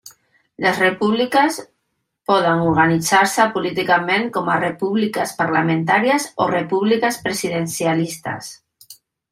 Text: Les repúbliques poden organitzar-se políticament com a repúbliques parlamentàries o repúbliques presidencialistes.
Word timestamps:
Les 0.65 0.77
repúbliques 0.83 1.57
poden 2.31 2.63
organitzar-se 2.71 3.45
políticament 3.59 4.27
com 4.39 4.51
a 4.55 4.59
repúbliques 4.65 5.35
parlamentàries 5.43 6.27
o 6.47 6.51
repúbliques 6.57 7.23
presidencialistes. 7.29 8.53